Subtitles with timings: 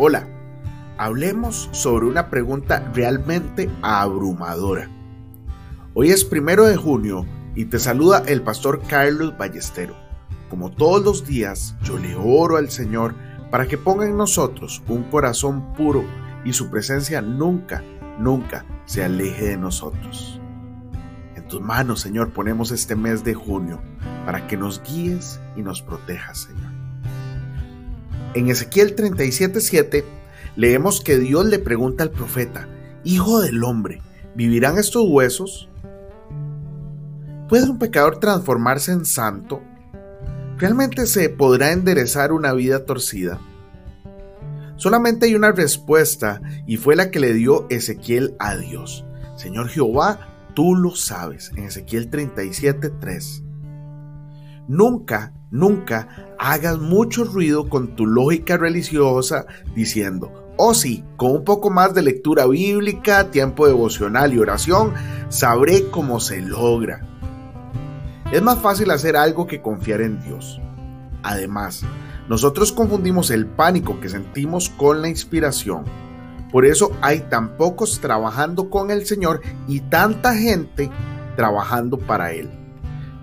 [0.00, 0.28] Hola,
[0.96, 4.88] hablemos sobre una pregunta realmente abrumadora.
[5.92, 9.96] Hoy es primero de junio y te saluda el pastor Carlos Ballestero.
[10.50, 13.16] Como todos los días, yo le oro al Señor
[13.50, 16.04] para que ponga en nosotros un corazón puro
[16.44, 17.82] y su presencia nunca,
[18.20, 20.40] nunca se aleje de nosotros.
[21.34, 23.80] En tus manos, Señor, ponemos este mes de junio
[24.24, 26.67] para que nos guíes y nos protejas, Señor.
[28.34, 30.04] En Ezequiel 37:7
[30.56, 32.68] leemos que Dios le pregunta al profeta,
[33.04, 34.02] Hijo del hombre,
[34.34, 35.68] ¿vivirán estos huesos?
[37.48, 39.62] ¿Puede un pecador transformarse en santo?
[40.58, 43.40] ¿Realmente se podrá enderezar una vida torcida?
[44.76, 49.04] Solamente hay una respuesta y fue la que le dio Ezequiel a Dios.
[49.36, 53.47] Señor Jehová, tú lo sabes, en Ezequiel 37:3.
[54.68, 61.70] Nunca, nunca hagas mucho ruido con tu lógica religiosa diciendo, oh sí, con un poco
[61.70, 64.92] más de lectura bíblica, tiempo devocional y oración,
[65.30, 67.00] sabré cómo se logra.
[68.30, 70.60] Es más fácil hacer algo que confiar en Dios.
[71.22, 71.82] Además,
[72.28, 75.84] nosotros confundimos el pánico que sentimos con la inspiración.
[76.52, 80.90] Por eso hay tan pocos trabajando con el Señor y tanta gente
[81.36, 82.57] trabajando para Él.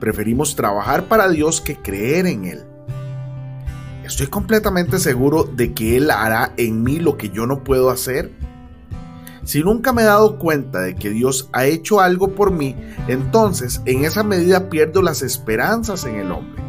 [0.05, 2.63] Preferimos trabajar para Dios que creer en Él.
[4.03, 8.31] Estoy completamente seguro de que Él hará en mí lo que yo no puedo hacer.
[9.45, 12.75] Si nunca me he dado cuenta de que Dios ha hecho algo por mí,
[13.07, 16.61] entonces en esa medida pierdo las esperanzas en el hombre.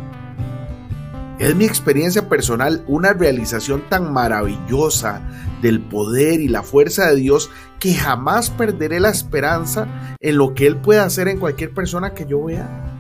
[1.38, 5.20] Es mi experiencia personal una realización tan maravillosa
[5.60, 10.66] del poder y la fuerza de Dios que jamás perderé la esperanza en lo que
[10.66, 12.95] Él puede hacer en cualquier persona que yo vea.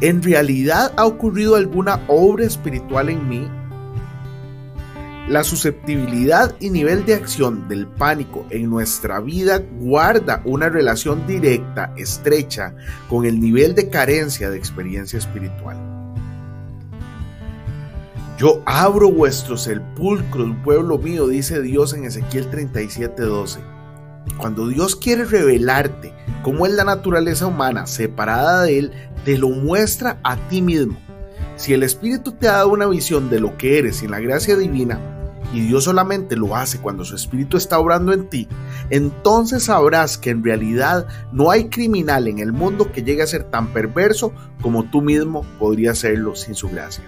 [0.00, 3.48] ¿En realidad ha ocurrido alguna obra espiritual en mí?
[5.28, 11.94] La susceptibilidad y nivel de acción del pánico en nuestra vida guarda una relación directa,
[11.96, 12.74] estrecha,
[13.08, 15.78] con el nivel de carencia de experiencia espiritual.
[18.36, 23.60] Yo abro vuestros sepulcros, pueblo mío, dice Dios en Ezequiel 37:12.
[24.36, 26.12] Cuando Dios quiere revelarte
[26.42, 28.92] cómo es la naturaleza humana separada de Él,
[29.24, 30.98] te lo muestra a ti mismo.
[31.56, 34.56] Si el Espíritu te ha dado una visión de lo que eres en la gracia
[34.56, 34.98] divina,
[35.52, 38.48] y Dios solamente lo hace cuando su Espíritu está obrando en ti,
[38.90, 43.44] entonces sabrás que en realidad no hay criminal en el mundo que llegue a ser
[43.44, 47.04] tan perverso como tú mismo podrías serlo sin su gracia.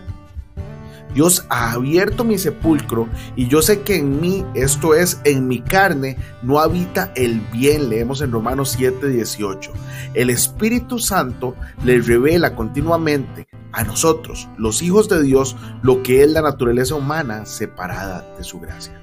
[1.17, 5.63] Dios ha abierto mi sepulcro y yo sé que en mí, esto es, en mi
[5.63, 9.73] carne, no habita el bien, leemos en Romanos 7:18.
[10.13, 16.31] El Espíritu Santo le revela continuamente a nosotros, los hijos de Dios, lo que es
[16.31, 19.01] la naturaleza humana separada de su gracia.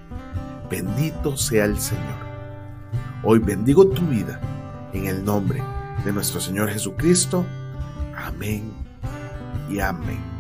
[0.70, 2.22] Bendito sea el Señor.
[3.24, 4.40] Hoy bendigo tu vida
[4.94, 5.64] en el nombre
[6.06, 7.44] de nuestro Señor Jesucristo.
[8.16, 8.72] Amén
[9.68, 10.33] y amén.